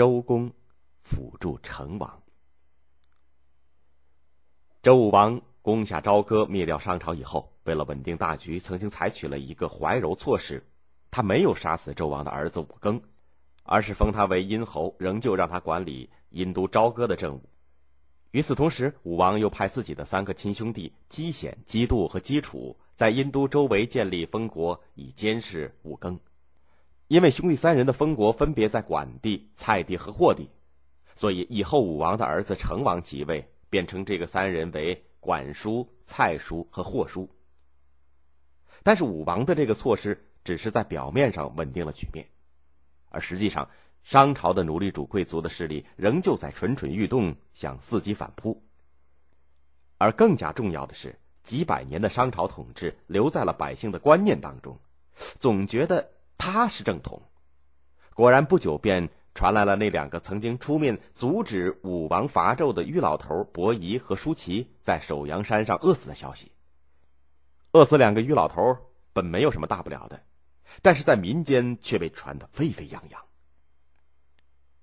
[0.00, 0.50] 周公
[1.02, 2.22] 辅助成王。
[4.80, 10.66] 周武王攻下朝歌，灭掉商朝以后，为了稳定大局，曾经采取了一个怀柔措施，
[11.10, 12.98] 他没有杀死周王的儿子武庚，
[13.62, 17.42] 而是封他为殷侯，仍旧让他管理殷都朝歌的政务。
[18.30, 26.18] 与此同时，武王又派自己的三个亲兄弟姬显、姬度和姬楚在殷都周围建立封国，以监视武庚。
[27.10, 30.48] 因为兄弟三人的封国分别在管地、蔡地和霍地，
[31.16, 37.28] 所以以后武王的儿子成王即位，便称这个三人为管叔、蔡叔和霍叔。
[38.84, 42.24] 但是武王的这个措施只是在表面上稳定了局面，
[43.10, 43.68] 而实际上。
[44.02, 48.62] 商朝的奴隶主贵族的势力仍旧在蠢蠢欲动，想伺机反扑。
[49.98, 54.78] 而更加重要的是，几百年的商朝统治留在了百姓的观念当中，
[55.38, 57.20] 总觉得他是正统。
[58.14, 66.50] 果然，不久便传来了那两个曾经出面阻止武王伐纣的虞老头伯夷和舒淇在首阳山上饿死的消息。
[67.72, 68.74] 饿死两个虞老头
[69.12, 70.18] 本没有什么大不了的，
[70.80, 73.22] 但是在民间却被传得沸沸扬扬。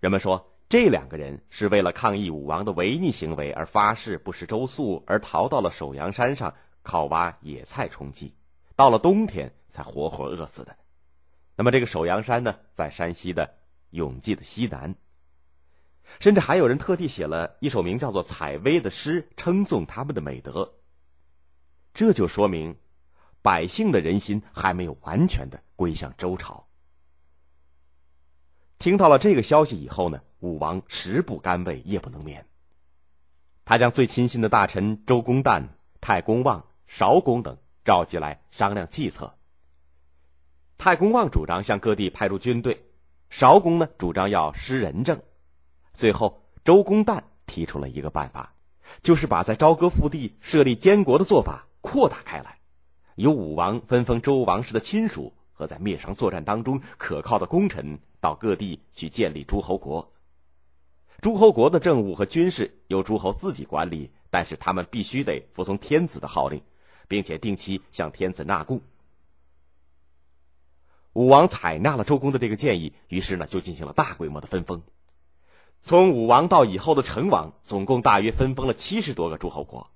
[0.00, 8.34] 人们说，这两个人是为了抗议武王的违逆行为而发誓不食周粟，而逃到了首阳山上靠挖野菜充饥，
[8.74, 10.76] 到了冬天才活活饿死的。
[11.56, 13.48] 那么，这个首阳山呢，在山西的
[13.90, 14.94] 永济的西南。
[16.20, 20.74] 甚至还有人特地写了一首名叫做《采薇》的诗，称颂他们的美德。
[21.94, 22.76] 这就说明，
[23.40, 26.66] 百姓的人心还没有完全的归向周朝。
[28.78, 32.44] 听到了这个消息以后呢，武王食不甘味，夜不能眠。
[33.64, 35.66] 他将最亲信的大臣周公旦、
[36.00, 39.32] 太公望、韶公等召集来商量计策。
[40.78, 42.84] 太公望主张向各地派出军队，
[43.30, 45.20] 韶公呢主张要施仁政。
[45.92, 48.54] 最后，周公旦提出了一个办法，
[49.02, 52.58] 就是把在朝歌腹地设立监国的做法扩大开来，
[53.16, 55.32] 由武王分封周王室的亲属。
[55.56, 60.12] 和在灭商作战当中可靠的功臣到各地去建立诸侯国。
[61.20, 66.60] 诸侯国的政务和军事由诸侯自己管理，但是他们必须得服从天子的号令，
[67.06, 68.80] 并且定期向天子纳贡。
[71.14, 74.82] 武王采纳了周公的这个建议，于是呢就进行了大规模的分封。
[75.82, 79.90] 从武王到以后的成王，总共大约分封了七十多个诸侯国。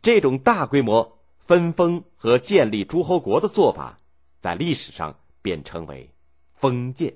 [0.00, 3.98] 这种大规模分封和建立诸侯国的做法。
[4.40, 6.14] 在历史上便称为
[6.54, 7.14] 封建。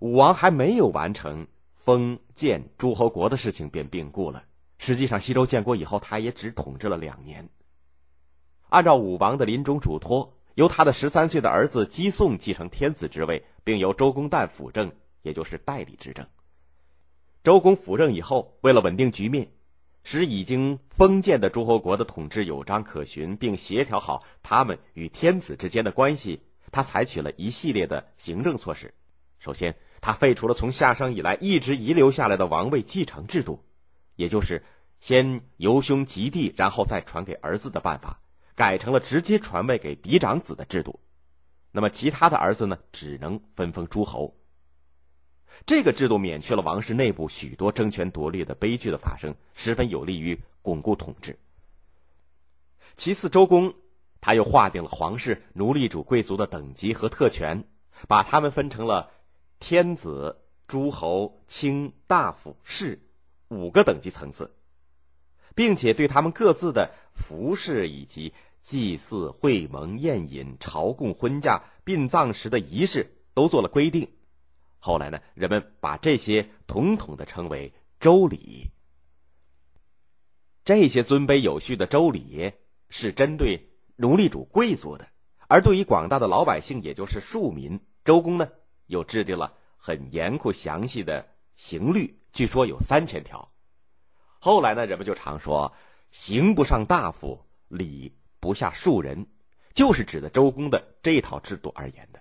[0.00, 4.44] 武王还没有完成封建诸侯国的事情，便病故了。
[4.76, 7.48] 实际上，西周建国以后，他也只统治了两年。
[8.68, 14.90] 按照武王的临终嘱托，由他的十三岁的儿子姬宋继承天子之位，并由周公旦辅政，
[15.22, 16.26] 也就是代理执政。
[17.44, 19.48] 周公辅政以后，为了稳定局面。
[20.02, 26.40] 使已经封建的诸侯国的统治有章可循，并协调好他们与天子之间的关系，
[26.72, 28.92] 他采取了一系列的行政措施。
[29.38, 33.62] 首先，他废除了从夏商以来一直遗留下来的王位继承制度，
[34.16, 34.64] 也就是
[34.98, 38.18] 先由兄及弟，然后再传给儿子的办法，
[38.58, 40.98] 改成了直接传位给嫡长子的制度。
[41.70, 44.34] 那么，其他的儿子呢，只能分封诸侯。
[45.64, 51.38] 这个制度免去了王室内部许多争权夺利的悲剧的发生，十分有利于巩固统治。
[52.96, 53.72] 其次，周公
[54.20, 57.62] 他又划定了皇室奴隶主贵族的等级和特权，
[58.08, 59.08] 把他们分成了
[59.60, 60.36] 天子、
[60.66, 63.00] 诸侯、卿、大夫、士
[63.50, 64.52] 五个等级层次，
[65.54, 68.32] 并且对他们各自的服饰以及
[68.62, 74.08] 祭祀、会盟、宴饮、朝贡、婚嫁、殡葬时的仪式都做了规定。
[74.78, 78.70] 后来呢，人们把这些统统的称为周礼。
[80.64, 82.52] 这些尊卑有序的周礼
[82.90, 85.08] 是针对奴隶主贵族的，
[85.48, 88.48] 而对于广大的老百姓，也就是庶民，周公呢
[88.86, 91.26] 又制定了很严酷详细的
[91.56, 93.50] 刑律，据说有三千条。
[94.38, 95.72] 后来呢，人们就常说
[96.12, 99.26] “刑不上大夫，礼不下数人”，
[99.74, 102.20] 就是指的周公的这套制度而言的。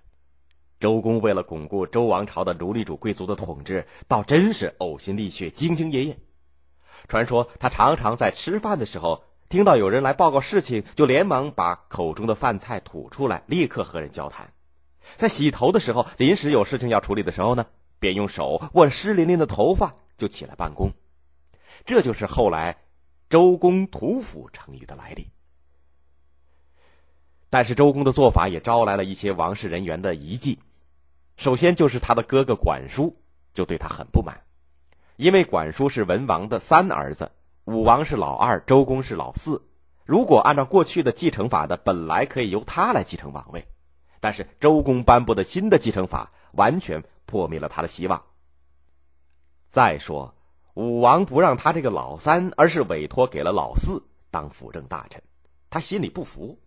[0.80, 6.18] 周公为了巩固周王朝的奴隶主贵族的统治，倒真是呕心沥血、兢兢业业。
[7.08, 14.52] 传说他常常在吃饭的时候，听到有人来报告事情，就连忙把口中的饭菜吐出来，立刻和人交谈。
[15.16, 17.66] 在洗头的时候，临时有事情要处理的时候呢，
[18.00, 20.92] 便用手握湿淋淋的头发就起来办公。
[21.86, 22.78] 这就是后来
[23.30, 25.26] “周公吐哺”成语的来历。
[27.50, 30.60] 但是周公的做法也招来了一些王室人员的疑忌。
[31.38, 33.16] 首先就是他的哥哥管叔
[33.54, 34.42] 就对他很不满，
[35.16, 37.32] 因为管叔是文王的三儿子，
[37.66, 39.62] 武王是老二，周公是老四。
[40.04, 43.68] 如果按照过去的继承法的，本来可以由他来继承王位，
[44.20, 48.24] 但是周公颁布的新的继承法完全破灭了他的希望。
[49.70, 50.34] 再说，
[50.74, 54.02] 武王不让他这个老三，而是委托给了老四
[54.32, 55.22] 当辅政大臣，
[55.70, 56.58] 他心里不服。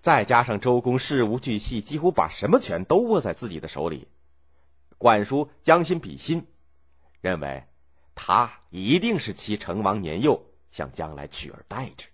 [0.00, 4.08] 再加上周公事无巨细，几乎把什么权都握在自己的手里，
[4.98, 6.46] 管叔将心比心，
[7.20, 7.64] 认为
[8.14, 12.06] 他一定是其成王年幼，想将来取而代之。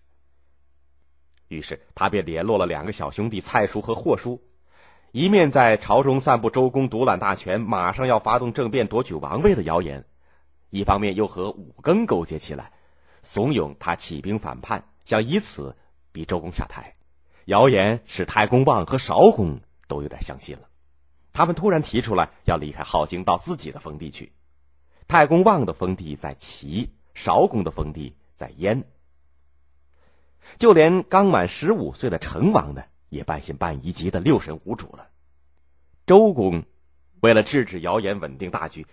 [1.48, 4.42] 于是他便联络了两个小兄弟蔡叔和霍叔，
[5.12, 10.04] 一面在朝中散布周公独揽大权，马上要发动政变夺取王位的谣言，
[10.70, 12.72] 一方面又和武庚勾结起来，
[13.22, 15.76] 怂恿他起兵反叛，想以此
[16.10, 16.92] 逼周公下台。
[17.46, 20.68] 谣言使太公望和韶公都有点相信了，
[21.32, 24.32] 他们突然提出来要离开镐京到自己的封地去。
[25.06, 28.84] 太公望的封地在齐，韶公的封地在燕。
[30.58, 35.08] 就连刚满十五岁的成王呢，也半信半疑，急得六神无主了。
[36.04, 36.64] 周公
[37.20, 38.84] 为了制止谣言，稳定大局，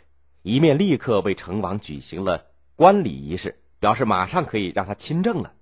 [0.43, 2.45] 一面立刻为成王举行了
[2.75, 5.53] 观礼仪式，表示马上可以让他亲政了。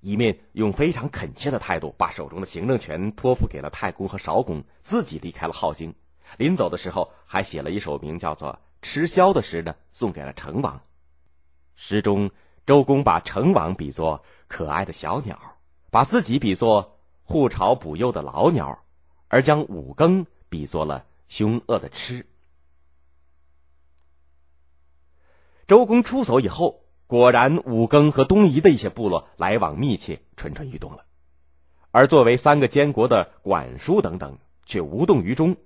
[0.00, 5.92] 一面用非常恳切的态度，把手中的行政权托付给了太公和韶公，自己离开了镐京。
[6.36, 8.52] 临走的时候，还写了一首名叫做
[8.82, 10.80] 《吃宵》的诗呢，送给了成王。
[11.74, 12.30] 诗中，
[12.64, 15.36] 周公把成王比作可爱的小鸟，
[15.90, 18.78] 把自己比作护巢哺幼的老鸟，
[19.28, 22.24] 而将五更比作了凶恶的螭。
[25.66, 26.85] 周公出走以后。
[27.06, 31.04] 果然，武庚和东夷的一些部落来往密切，蠢蠢欲动了。
[31.92, 35.56] 而作为三个监国的管叔等等却无动于衷。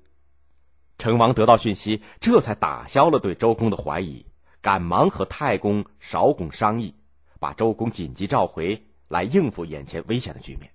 [0.99, 4.27] 成王得到讯息，这才打消了对周公的怀疑，
[4.61, 6.95] 赶忙和太公、少公商议，
[7.39, 10.71] 把周公紧急召回来应付眼前危险的局面。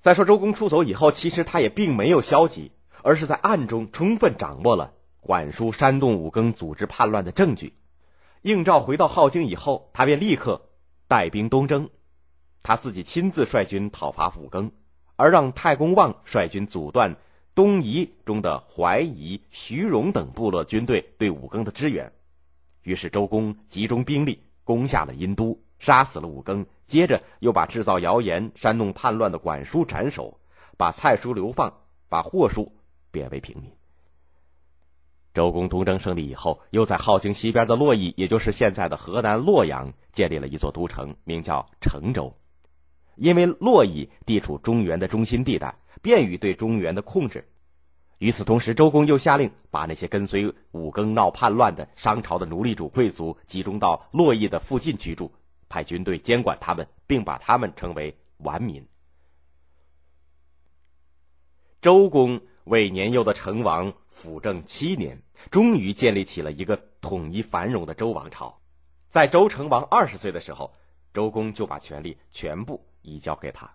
[0.00, 2.72] 再说，周公出走以后，其实他也并没有消极，
[3.02, 7.72] 而是在暗中充分掌握了管叔煽动武庚组织叛乱的证据。
[8.42, 10.60] 应召回到镐京以后，他便立刻
[11.08, 11.88] 带兵东征，
[12.62, 14.70] 他自己亲自率军讨伐武庚，
[15.16, 17.14] 而让太公望率军阻断
[17.54, 22.10] 东夷中的怀疑、徐荣等部落军队对武庚的支援。
[22.82, 30.38] 于是周公集中兵力攻下了殷都，杀死了武庚，接着又把制造谣言、煽动叛乱的管叔斩首，
[30.76, 31.72] 把蔡叔流放，
[32.08, 32.70] 把霍叔
[33.10, 33.72] 贬为平民。
[35.36, 42.34] 周公东征胜利以后，又在镐京西边的洛邑，也就是现在的河南洛阳，建立了一座都城，名叫成州。
[43.16, 47.46] 因为洛邑地处中原的中心地带，便于对中原的控制。
[48.18, 55.30] 与此同时，周公又下令把那些跟随武庚闹叛乱的商朝的奴隶主贵族集中到洛邑的附近居住，
[55.68, 58.82] 派军队监管他们，并把他们称为顽民。
[61.82, 63.92] 周公为年幼的成王。
[64.08, 65.20] 辅政七年，
[65.50, 68.58] 终于建立起了一个统一繁荣的周王朝。
[69.10, 70.72] 在周成王二十岁的时候，
[71.12, 73.70] 周公就把权力全部移交给他。